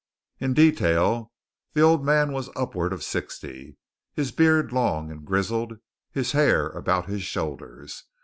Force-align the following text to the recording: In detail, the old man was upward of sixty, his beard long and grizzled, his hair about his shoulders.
In 0.39 0.55
detail, 0.55 1.31
the 1.73 1.81
old 1.81 2.03
man 2.03 2.31
was 2.33 2.49
upward 2.55 2.91
of 2.91 3.03
sixty, 3.03 3.77
his 4.13 4.31
beard 4.31 4.71
long 4.73 5.11
and 5.11 5.23
grizzled, 5.23 5.77
his 6.11 6.31
hair 6.31 6.69
about 6.69 7.05
his 7.05 7.21
shoulders. 7.21 8.05